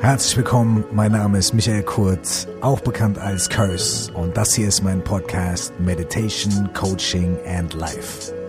Herzlich 0.00 0.34
willkommen, 0.38 0.82
mein 0.92 1.12
Name 1.12 1.36
ist 1.36 1.52
Michael 1.52 1.82
Kurz, 1.82 2.48
auch 2.62 2.80
bekannt 2.80 3.18
als 3.18 3.50
Curse 3.50 4.10
und 4.14 4.34
das 4.34 4.54
hier 4.54 4.66
ist 4.66 4.82
mein 4.82 5.04
Podcast 5.04 5.78
Meditation, 5.78 6.70
Coaching 6.72 7.36
and 7.46 7.74
Life. 7.74 8.39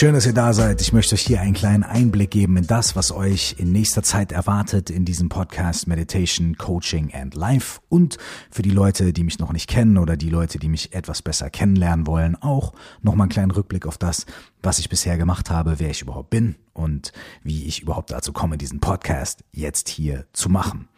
Schön, 0.00 0.14
dass 0.14 0.24
ihr 0.24 0.32
da 0.32 0.54
seid. 0.54 0.80
Ich 0.80 0.94
möchte 0.94 1.14
euch 1.14 1.20
hier 1.20 1.42
einen 1.42 1.52
kleinen 1.52 1.82
Einblick 1.82 2.30
geben 2.30 2.56
in 2.56 2.66
das, 2.66 2.96
was 2.96 3.12
euch 3.12 3.56
in 3.58 3.70
nächster 3.70 4.02
Zeit 4.02 4.32
erwartet 4.32 4.88
in 4.88 5.04
diesem 5.04 5.28
Podcast 5.28 5.86
Meditation, 5.86 6.56
Coaching 6.56 7.12
and 7.12 7.34
Life. 7.34 7.80
Und 7.90 8.16
für 8.50 8.62
die 8.62 8.70
Leute, 8.70 9.12
die 9.12 9.24
mich 9.24 9.38
noch 9.38 9.52
nicht 9.52 9.68
kennen 9.68 9.98
oder 9.98 10.16
die 10.16 10.30
Leute, 10.30 10.58
die 10.58 10.70
mich 10.70 10.94
etwas 10.94 11.20
besser 11.20 11.50
kennenlernen 11.50 12.06
wollen, 12.06 12.34
auch 12.34 12.72
nochmal 13.02 13.26
einen 13.26 13.32
kleinen 13.32 13.50
Rückblick 13.50 13.86
auf 13.86 13.98
das, 13.98 14.24
was 14.62 14.78
ich 14.78 14.88
bisher 14.88 15.18
gemacht 15.18 15.50
habe, 15.50 15.80
wer 15.80 15.90
ich 15.90 16.00
überhaupt 16.00 16.30
bin 16.30 16.54
und 16.72 17.12
wie 17.42 17.66
ich 17.66 17.82
überhaupt 17.82 18.10
dazu 18.10 18.32
komme, 18.32 18.56
diesen 18.56 18.80
Podcast 18.80 19.44
jetzt 19.52 19.90
hier 19.90 20.24
zu 20.32 20.48
machen. 20.48 20.88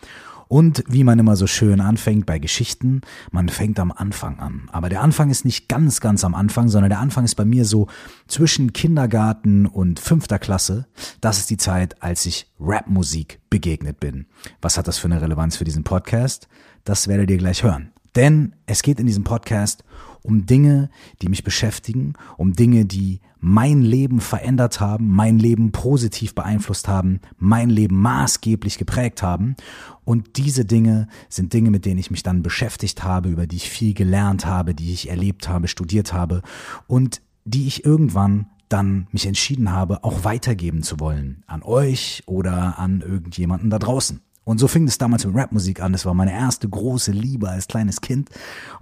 Und 0.49 0.85
wie 0.89 1.05
man 1.05 1.19
immer 1.19 1.37
so 1.37 1.47
schön 1.47 1.81
anfängt 1.81 2.27
bei 2.27 2.39
Geschichten, 2.39 3.01
man 3.31 3.49
fängt 3.49 3.79
am 3.79 3.93
Anfang 3.93 4.39
an. 4.39 4.69
Aber 4.73 4.89
der 4.89 5.03
Anfang 5.03 5.31
ist 5.31 5.45
nicht 5.45 5.69
ganz, 5.69 6.01
ganz 6.01 6.25
am 6.25 6.35
Anfang, 6.35 6.69
sondern 6.69 6.91
der 6.91 7.01
Anfang 7.01 7.25
ist 7.25 7.35
bei 7.35 7.45
mir 7.45 7.65
so 7.65 7.87
zwischen 8.27 8.73
Kindergarten 8.73 9.67
und 9.67 10.01
fünfter 10.01 10.39
Klasse. 10.39 10.87
Das 11.21 11.39
ist 11.39 11.51
die 11.51 11.57
Zeit, 11.57 12.03
als 12.03 12.27
ich 12.27 12.51
Rapmusik 12.61 13.41
begegnet 13.51 14.01
bin. 14.01 14.27
Was 14.61 14.79
hat 14.79 14.89
das 14.89 14.99
für 14.99 15.09
eine 15.09 15.21
Relevanz 15.21 15.57
für 15.57 15.65
diesen 15.65 15.85
Podcast? 15.85 16.49
Das 16.85 17.09
werdet 17.09 17.31
ihr 17.31 17.39
gleich 17.39 17.63
hören. 17.63 17.93
Denn 18.15 18.55
es 18.67 18.83
geht 18.83 19.01
in 19.01 19.07
diesem 19.07 19.25
Podcast 19.25 19.85
Dinge, 20.25 20.91
die 21.21 21.29
mich 21.29 21.45
beschäftigen, 21.45 22.15
um 22.37 22.53
Dinge, 22.53 22.85
die 22.85 23.21
mein 23.41 23.83
Leben 23.83 24.21
verändert 24.21 24.81
haben, 24.81 25.09
mein 25.09 25.39
Leben 25.39 25.73
positiv 25.73 26.35
beeinflusst 26.35 26.87
haben, 26.87 27.21
mein 27.39 27.71
Leben 27.71 28.01
maßgeblich 28.01 28.79
geprägt 28.79 29.23
haben. 29.23 29.57
Und 30.05 30.37
diese 30.37 30.65
Dinge 30.65 31.09
sind 31.29 31.53
Dinge, 31.53 31.71
mit 31.71 31.85
denen 31.85 31.99
ich 31.99 32.13
mich 32.13 32.23
dann 32.23 32.43
beschäftigt 32.43 33.03
habe, 33.03 33.31
über 33.31 33.49
die 33.49 33.57
ich 33.57 33.69
viel 33.69 33.95
gelernt 33.95 34.47
habe, 34.47 34.75
die 34.75 34.93
ich 34.93 35.11
erlebt 35.11 35.49
habe, 35.49 35.67
studiert 35.67 36.13
habe 36.13 36.43
und 36.87 37.21
die 37.45 37.67
ich 37.67 37.85
irgendwann 37.85 38.47
dann 38.69 39.09
mich 39.11 39.27
entschieden 39.27 39.73
habe, 39.73 40.05
auch 40.05 40.25
weitergeben 40.25 40.83
zu 40.83 41.01
wollen. 41.01 41.43
An 41.47 41.63
euch 41.63 42.23
oder 42.27 42.79
an 42.79 43.01
irgendjemanden 43.01 43.71
da 43.71 43.79
draußen. 43.79 44.21
Und 44.45 44.59
so 44.59 44.67
fing 44.67 44.87
es 44.89 44.99
damals 44.99 45.25
mit 45.25 45.37
Rapmusik 45.37 45.81
an. 45.81 45.93
Das 45.93 46.07
war 46.07 46.15
meine 46.15 46.33
erste 46.33 46.69
große 46.69 47.13
Liebe 47.13 47.49
als 47.49 47.69
kleines 47.69 48.01
Kind. 48.01 48.31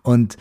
Und 0.02 0.36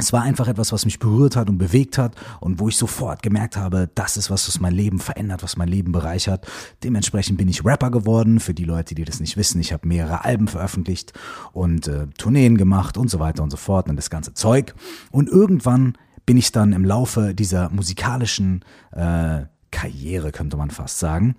es 0.00 0.12
war 0.12 0.22
einfach 0.22 0.48
etwas, 0.48 0.72
was 0.72 0.84
mich 0.84 0.98
berührt 0.98 1.36
hat 1.36 1.48
und 1.48 1.58
bewegt 1.58 1.98
hat 1.98 2.14
und 2.40 2.58
wo 2.58 2.68
ich 2.68 2.76
sofort 2.76 3.22
gemerkt 3.22 3.56
habe, 3.56 3.90
das 3.94 4.16
ist 4.16 4.30
was, 4.30 4.48
was 4.48 4.60
mein 4.60 4.74
Leben 4.74 4.98
verändert, 4.98 5.42
was 5.42 5.56
mein 5.56 5.68
Leben 5.68 5.92
bereichert. 5.92 6.46
Dementsprechend 6.82 7.38
bin 7.38 7.48
ich 7.48 7.64
Rapper 7.64 7.90
geworden. 7.90 8.40
Für 8.40 8.54
die 8.54 8.64
Leute, 8.64 8.94
die 8.94 9.04
das 9.04 9.20
nicht 9.20 9.36
wissen, 9.36 9.60
ich 9.60 9.72
habe 9.72 9.86
mehrere 9.86 10.24
Alben 10.24 10.48
veröffentlicht 10.48 11.12
und 11.52 11.86
äh, 11.86 12.06
Tourneen 12.18 12.56
gemacht 12.56 12.96
und 12.96 13.08
so 13.08 13.20
weiter 13.20 13.42
und 13.42 13.50
so 13.50 13.56
fort 13.56 13.88
und 13.88 13.96
das 13.96 14.10
ganze 14.10 14.34
Zeug. 14.34 14.74
Und 15.10 15.28
irgendwann 15.28 15.96
bin 16.26 16.36
ich 16.36 16.52
dann 16.52 16.72
im 16.72 16.84
Laufe 16.84 17.34
dieser 17.34 17.70
musikalischen 17.70 18.64
äh, 18.92 19.42
Karriere, 19.70 20.32
könnte 20.32 20.56
man 20.56 20.70
fast 20.70 20.98
sagen, 20.98 21.36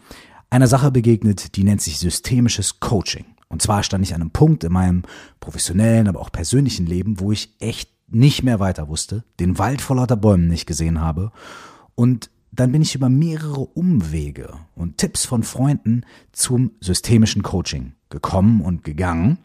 einer 0.49 0.67
Sache 0.67 0.91
begegnet, 0.91 1.55
die 1.55 1.63
nennt 1.63 1.81
sich 1.81 1.97
systemisches 1.97 2.79
Coaching. 2.79 3.25
Und 3.47 3.61
zwar 3.61 3.83
stand 3.83 4.05
ich 4.05 4.13
an 4.13 4.21
einem 4.21 4.31
Punkt 4.31 4.63
in 4.63 4.71
meinem 4.71 5.03
professionellen, 5.39 6.07
aber 6.07 6.19
auch 6.19 6.31
persönlichen 6.31 6.85
Leben, 6.85 7.19
wo 7.19 7.31
ich 7.31 7.55
echt 7.59 7.89
nicht 8.11 8.43
mehr 8.43 8.59
weiter 8.59 8.87
wusste, 8.87 9.23
den 9.39 9.57
Wald 9.57 9.81
vor 9.81 9.95
lauter 9.95 10.17
Bäumen 10.17 10.47
nicht 10.47 10.65
gesehen 10.65 11.01
habe 11.01 11.31
und 11.95 12.29
dann 12.51 12.71
bin 12.71 12.81
ich 12.81 12.95
über 12.95 13.09
mehrere 13.09 13.61
Umwege 13.61 14.53
und 14.75 14.97
Tipps 14.97 15.25
von 15.25 15.43
Freunden 15.43 16.05
zum 16.33 16.71
systemischen 16.81 17.43
Coaching 17.43 17.93
gekommen 18.09 18.61
und 18.61 18.83
gegangen 18.83 19.37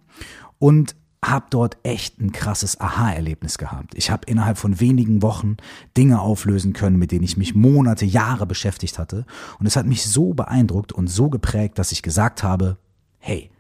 und 0.59 0.97
habe 1.25 1.47
dort 1.51 1.79
echt 1.83 2.21
ein 2.21 2.33
krasses 2.33 2.81
Aha-Erlebnis 2.81 3.59
gehabt. 3.59 3.95
Ich 3.95 4.11
habe 4.11 4.27
innerhalb 4.27 4.59
von 4.59 4.81
wenigen 4.81 5.23
Wochen 5.23 5.57
Dinge 5.97 6.21
auflösen 6.21 6.73
können, 6.73 6.99
mit 6.99 7.11
denen 7.11 7.25
ich 7.25 7.37
mich 7.37 7.55
Monate, 7.55 8.05
Jahre 8.05 8.47
beschäftigt 8.47 8.99
hatte. 8.99 9.25
Und 9.59 9.67
es 9.67 9.77
hat 9.77 9.87
mich 9.87 10.05
so 10.05 10.35
beeindruckt 10.35 10.93
und 10.93 11.09
so 11.09 11.31
geprägt, 11.31 11.79
dass 11.79 11.93
ich 11.93 12.03
gesagt 12.03 12.43
habe, 12.43 12.79
hey, 13.19 13.51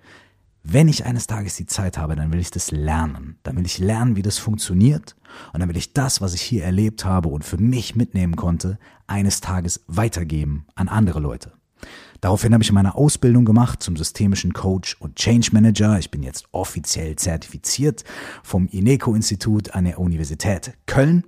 wenn 0.68 0.88
ich 0.88 1.04
eines 1.04 1.28
Tages 1.28 1.54
die 1.54 1.66
Zeit 1.66 1.96
habe, 1.96 2.16
dann 2.16 2.32
will 2.32 2.40
ich 2.40 2.50
das 2.50 2.72
lernen. 2.72 3.38
Dann 3.44 3.56
will 3.56 3.66
ich 3.66 3.78
lernen, 3.78 4.16
wie 4.16 4.22
das 4.22 4.38
funktioniert. 4.38 5.14
Und 5.52 5.60
dann 5.60 5.68
will 5.68 5.76
ich 5.76 5.92
das, 5.92 6.20
was 6.20 6.34
ich 6.34 6.42
hier 6.42 6.64
erlebt 6.64 7.04
habe 7.04 7.28
und 7.28 7.44
für 7.44 7.58
mich 7.58 7.94
mitnehmen 7.94 8.34
konnte, 8.34 8.78
eines 9.06 9.40
Tages 9.40 9.84
weitergeben 9.86 10.66
an 10.74 10.88
andere 10.88 11.20
Leute. 11.20 11.52
Daraufhin 12.20 12.52
habe 12.52 12.64
ich 12.64 12.72
meine 12.72 12.96
Ausbildung 12.96 13.44
gemacht 13.44 13.82
zum 13.82 13.96
systemischen 13.96 14.54
Coach 14.54 14.96
und 14.98 15.16
Change 15.16 15.50
Manager. 15.52 15.98
Ich 15.98 16.10
bin 16.10 16.24
jetzt 16.24 16.46
offiziell 16.50 17.14
zertifiziert 17.14 18.02
vom 18.42 18.66
INECO-Institut 18.66 19.72
an 19.72 19.84
der 19.84 20.00
Universität 20.00 20.72
Köln. 20.86 21.24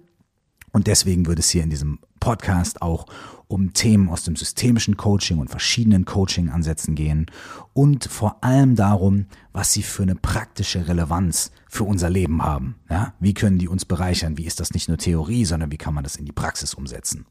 Und 0.72 0.86
deswegen 0.86 1.26
wird 1.26 1.38
es 1.38 1.50
hier 1.50 1.62
in 1.62 1.70
diesem 1.70 1.98
Podcast 2.20 2.82
auch 2.82 3.06
um 3.46 3.72
Themen 3.72 4.10
aus 4.10 4.24
dem 4.24 4.36
systemischen 4.36 4.96
Coaching 4.96 5.38
und 5.38 5.48
verschiedenen 5.48 6.04
Coaching-Ansätzen 6.04 6.94
gehen 6.94 7.26
und 7.72 8.04
vor 8.04 8.44
allem 8.44 8.76
darum, 8.76 9.26
was 9.52 9.72
sie 9.72 9.82
für 9.82 10.02
eine 10.02 10.14
praktische 10.14 10.86
Relevanz 10.86 11.50
für 11.68 11.84
unser 11.84 12.10
Leben 12.10 12.42
haben. 12.42 12.76
Ja? 12.90 13.14
Wie 13.20 13.34
können 13.34 13.58
die 13.58 13.68
uns 13.68 13.84
bereichern? 13.84 14.36
Wie 14.36 14.44
ist 14.44 14.60
das 14.60 14.72
nicht 14.72 14.88
nur 14.88 14.98
Theorie, 14.98 15.44
sondern 15.44 15.72
wie 15.72 15.78
kann 15.78 15.94
man 15.94 16.04
das 16.04 16.16
in 16.16 16.26
die 16.26 16.32
Praxis 16.32 16.74
umsetzen? 16.74 17.26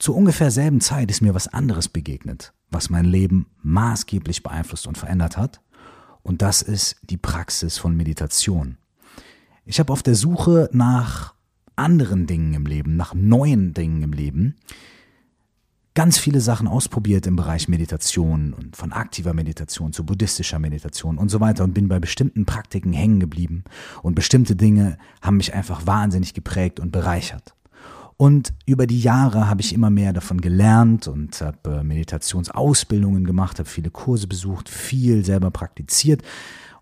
Zu 0.00 0.14
ungefähr 0.14 0.50
selben 0.50 0.80
Zeit 0.80 1.10
ist 1.10 1.20
mir 1.20 1.34
was 1.34 1.46
anderes 1.46 1.88
begegnet, 1.88 2.52
was 2.70 2.90
mein 2.90 3.04
Leben 3.04 3.46
maßgeblich 3.62 4.42
beeinflusst 4.42 4.86
und 4.86 4.98
verändert 4.98 5.36
hat. 5.36 5.60
Und 6.22 6.42
das 6.42 6.62
ist 6.62 6.96
die 7.02 7.16
Praxis 7.16 7.78
von 7.78 7.96
Meditation. 7.96 8.78
Ich 9.64 9.78
habe 9.78 9.92
auf 9.92 10.02
der 10.02 10.14
Suche 10.14 10.68
nach 10.72 11.34
anderen 11.80 12.26
Dingen 12.26 12.54
im 12.54 12.66
Leben, 12.66 12.96
nach 12.96 13.14
neuen 13.14 13.74
Dingen 13.74 14.02
im 14.02 14.12
Leben, 14.12 14.54
ganz 15.94 16.18
viele 16.18 16.40
Sachen 16.40 16.68
ausprobiert 16.68 17.26
im 17.26 17.36
Bereich 17.36 17.68
Meditation 17.68 18.52
und 18.52 18.76
von 18.76 18.92
aktiver 18.92 19.34
Meditation 19.34 19.92
zu 19.92 20.04
buddhistischer 20.04 20.58
Meditation 20.58 21.18
und 21.18 21.30
so 21.30 21.40
weiter 21.40 21.64
und 21.64 21.74
bin 21.74 21.88
bei 21.88 21.98
bestimmten 21.98 22.46
Praktiken 22.46 22.92
hängen 22.92 23.18
geblieben 23.18 23.64
und 24.02 24.14
bestimmte 24.14 24.54
Dinge 24.54 24.98
haben 25.20 25.38
mich 25.38 25.54
einfach 25.54 25.86
wahnsinnig 25.86 26.34
geprägt 26.34 26.78
und 26.78 26.92
bereichert. 26.92 27.54
Und 28.16 28.52
über 28.66 28.86
die 28.86 29.00
Jahre 29.00 29.48
habe 29.48 29.62
ich 29.62 29.72
immer 29.72 29.88
mehr 29.88 30.12
davon 30.12 30.42
gelernt 30.42 31.08
und 31.08 31.40
habe 31.40 31.78
äh, 31.78 31.82
Meditationsausbildungen 31.82 33.24
gemacht, 33.24 33.58
habe 33.58 33.68
viele 33.68 33.90
Kurse 33.90 34.26
besucht, 34.26 34.68
viel 34.68 35.24
selber 35.24 35.50
praktiziert 35.50 36.22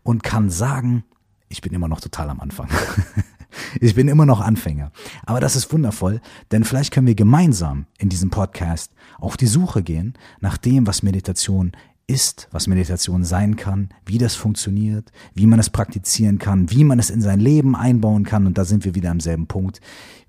und 0.03 0.25
kann 0.25 0.51
sagen, 0.51 1.05
ich 1.49 1.61
bin 1.61 1.73
immer 1.73 1.87
noch 1.87 2.01
total 2.01 2.31
am 2.31 2.41
Anfang. 2.41 2.69
Ich 3.81 3.95
bin 3.95 4.09
immer 4.09 4.27
noch 4.27 4.41
Anfänger. 4.41 4.93
Aber 5.25 5.41
das 5.41 5.57
ist 5.57 5.73
wundervoll, 5.73 6.21
denn 6.51 6.65
vielleicht 6.65 6.93
können 6.93 7.07
wir 7.07 7.15
gemeinsam 7.15 7.87
in 7.99 8.09
diesem 8.09 8.31
Podcast 8.31 8.93
auf 9.19 9.37
die 9.37 9.47
Suche 9.47 9.83
gehen 9.83 10.15
nach 10.41 10.57
dem, 10.57 10.87
was 10.87 11.03
Meditation 11.03 11.73
ist, 12.07 12.49
was 12.51 12.67
Meditation 12.67 13.23
sein 13.23 13.57
kann, 13.57 13.91
wie 14.07 14.19
das 14.19 14.35
funktioniert, 14.35 15.13
wie 15.35 15.47
man 15.47 15.59
es 15.59 15.71
praktizieren 15.71 16.39
kann, 16.39 16.71
wie 16.71 16.85
man 16.85 16.99
es 16.99 17.11
in 17.11 17.21
sein 17.21 17.39
Leben 17.39 17.77
einbauen 17.77 18.25
kann. 18.25 18.47
Und 18.47 18.57
da 18.59 18.65
sind 18.65 18.85
wir 18.85 18.95
wieder 18.95 19.11
am 19.11 19.21
selben 19.21 19.47
Punkt, 19.47 19.81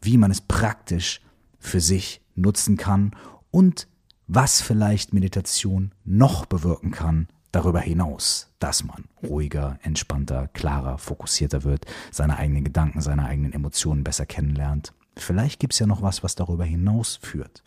wie 0.01 0.17
man 0.17 0.29
es 0.29 0.41
praktisch 0.41 1.21
für 1.57 1.79
sich 1.79 2.21
nutzen 2.35 2.77
kann 2.77 3.11
und 3.51 3.87
was 4.27 4.61
vielleicht 4.61 5.13
Meditation 5.13 5.93
noch 6.05 6.45
bewirken 6.45 6.91
kann 6.91 7.27
darüber 7.51 7.79
hinaus, 7.79 8.47
dass 8.59 8.83
man 8.83 9.05
ruhiger, 9.23 9.79
entspannter, 9.81 10.47
klarer, 10.49 10.97
fokussierter 10.97 11.63
wird, 11.63 11.85
seine 12.11 12.37
eigenen 12.37 12.63
Gedanken, 12.63 13.01
seine 13.01 13.25
eigenen 13.25 13.53
Emotionen 13.53 14.03
besser 14.03 14.25
kennenlernt. 14.25 14.93
Vielleicht 15.15 15.59
gibt's 15.59 15.79
ja 15.79 15.87
noch 15.87 16.01
was, 16.01 16.23
was 16.23 16.35
darüber 16.35 16.65
hinaus 16.65 17.19
führt. 17.21 17.63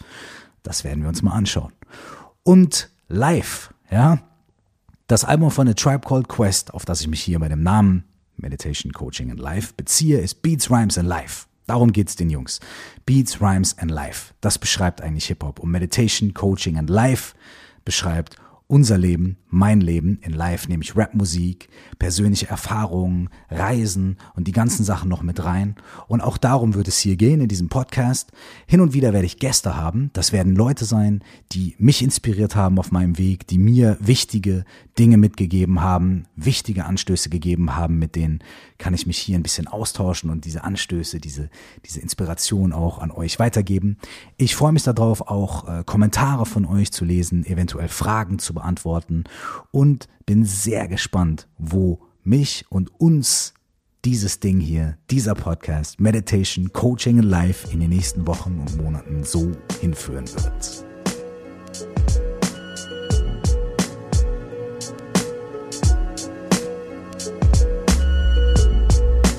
Das 0.63 0.85
werden 0.85 1.03
wir 1.03 1.09
uns 1.09 1.23
mal 1.23 1.33
anschauen. 1.33 1.73
Und 2.45 2.91
live, 3.09 3.75
ja, 3.91 4.19
das 5.07 5.25
Album 5.25 5.51
von 5.51 5.67
The 5.67 5.75
Tribe 5.75 6.07
Called 6.07 6.29
Quest, 6.29 6.73
auf 6.73 6.85
das 6.85 7.01
ich 7.01 7.09
mich 7.09 7.23
hier 7.23 7.39
bei 7.39 7.49
dem 7.49 7.63
Namen 7.63 8.05
Meditation 8.37 8.93
Coaching 8.93 9.31
and 9.31 9.41
Life 9.41 9.75
beziehe, 9.77 10.19
ist 10.19 10.43
Beats, 10.43 10.71
Rhymes 10.71 10.97
and 10.97 11.09
Life. 11.09 11.47
Darum 11.67 11.93
geht's 11.93 12.17
den 12.17 12.31
Jungs. 12.31 12.61
Beats, 13.07 13.41
Rhymes 13.41 13.79
and 13.79 13.91
Life. 13.91 14.35
Das 14.41 14.59
beschreibt 14.59 15.01
eigentlich 15.01 15.27
Hip-Hop. 15.27 15.61
Und 15.61 15.71
Meditation, 15.71 16.35
Coaching 16.35 16.77
and 16.77 16.91
Life 16.91 17.35
beschreibt 17.85 18.37
unser 18.73 18.97
Leben, 18.97 19.37
mein 19.51 19.83
Leben 19.83 20.19
in 20.23 20.33
Live, 20.33 20.67
nämlich 20.67 20.97
Rapmusik, 20.97 21.69
persönliche 21.99 22.49
Erfahrungen, 22.49 23.29
Reisen 23.51 24.17
und 24.35 24.49
die 24.49 24.53
ganzen 24.53 24.83
Sachen 24.83 25.11
noch 25.11 25.23
mit 25.23 25.45
rein. 25.45 25.77
Und 26.09 26.23
auch 26.23 26.39
darum 26.39 26.73
wird 26.73 26.89
es 26.89 26.97
hier 26.97 27.17
gehen 27.17 27.43
in 27.43 27.49
diesem 27.49 27.69
Podcast. 27.69 28.33
Hin 28.67 28.81
und 28.81 28.95
wieder 28.95 29.13
werde 29.13 29.27
ich 29.27 29.39
Gäste 29.39 29.77
haben. 29.77 30.09
Das 30.15 30.33
werden 30.33 30.57
Leute 30.57 30.87
sein, 30.87 31.23
die 31.53 31.75
mich 31.77 32.03
inspiriert 32.03 32.57
haben 32.57 32.79
auf 32.79 32.93
meinem 32.93 33.19
Weg, 33.19 33.47
die 33.47 33.59
mir 33.59 33.99
wichtige 34.01 34.65
Dinge 34.99 35.19
mitgegeben 35.19 35.83
haben, 35.83 36.25
wichtige 36.35 36.87
Anstöße 36.87 37.29
gegeben 37.29 37.77
haben, 37.77 37.99
mit 37.99 38.17
denen 38.17 38.41
kann 38.79 38.95
ich 38.95 39.07
mich 39.07 39.19
hier 39.19 39.39
ein 39.39 39.43
bisschen 39.43 39.69
austauschen 39.69 40.31
und 40.31 40.45
diese 40.45 40.65
Anstöße, 40.65 41.21
diese, 41.21 41.51
diese 41.85 42.01
Inspiration 42.01 42.73
auch 42.73 42.99
an 42.99 43.11
euch 43.11 43.39
weitergeben. 43.39 43.99
Ich 44.39 44.57
freue 44.57 44.73
mich 44.73 44.83
darauf, 44.83 45.21
auch 45.21 45.69
äh, 45.69 45.85
Kommentare 45.85 46.47
von 46.47 46.65
euch 46.65 46.91
zu 46.91 47.05
lesen, 47.05 47.47
eventuell 47.47 47.89
Fragen 47.89 48.39
zu 48.39 48.62
beantworten 48.63 49.25
und 49.71 50.09
bin 50.25 50.45
sehr 50.45 50.89
gespannt, 50.89 51.49
wo 51.59 52.01
mich 52.23 52.65
und 52.71 52.91
uns 53.01 53.55
dieses 54.05 54.41
Ding 54.41 54.61
hier, 54.61 54.97
dieser 55.11 55.35
Podcast, 55.35 56.01
Meditation, 56.01 56.73
Coaching 56.73 57.19
in 57.19 57.25
Life 57.25 57.73
in 57.73 57.81
den 57.81 57.91
nächsten 57.91 58.27
Wochen 58.27 58.59
und 58.59 58.83
Monaten 58.83 59.23
so 59.25 59.53
hinführen 59.81 60.27
wird. 60.35 60.85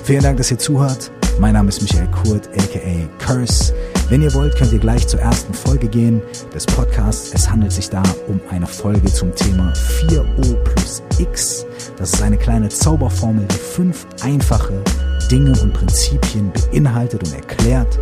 Vielen 0.04 0.22
Dank, 0.22 0.36
dass 0.36 0.50
ihr 0.50 0.58
zuhört. 0.58 1.10
Mein 1.40 1.54
Name 1.54 1.70
ist 1.70 1.80
Michael 1.80 2.10
Kurt, 2.10 2.48
aka 2.48 3.08
Curse. 3.18 3.74
Wenn 4.08 4.20
ihr 4.20 4.34
wollt, 4.34 4.54
könnt 4.56 4.72
ihr 4.72 4.78
gleich 4.78 5.06
zur 5.08 5.20
ersten 5.20 5.54
Folge 5.54 5.88
gehen 5.88 6.20
des 6.54 6.66
Podcasts. 6.66 7.32
Es 7.32 7.50
handelt 7.50 7.72
sich 7.72 7.88
da 7.88 8.02
um 8.28 8.38
eine 8.50 8.66
Folge 8.66 9.10
zum 9.12 9.34
Thema 9.34 9.72
4O 9.72 10.54
plus 10.62 11.02
X. 11.18 11.64
Das 11.96 12.12
ist 12.12 12.22
eine 12.22 12.36
kleine 12.36 12.68
Zauberformel, 12.68 13.46
die 13.46 13.54
fünf 13.54 14.06
einfache 14.22 14.82
Dinge 15.30 15.58
und 15.62 15.72
Prinzipien 15.72 16.52
beinhaltet 16.52 17.24
und 17.24 17.34
erklärt, 17.34 17.98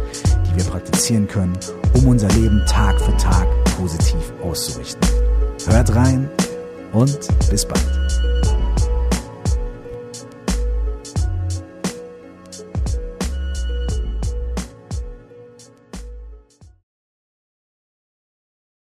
die 0.51 0.57
wir 0.57 0.65
praktizieren 0.65 1.29
können, 1.29 1.57
um 1.95 2.09
unser 2.09 2.29
Leben 2.31 2.63
Tag 2.67 3.01
für 3.01 3.17
Tag 3.17 3.47
positiv 3.77 4.33
auszurichten. 4.43 5.09
Hört 5.67 5.95
rein 5.95 6.29
und 6.93 7.17
bis 7.49 7.65
bald. 7.65 8.02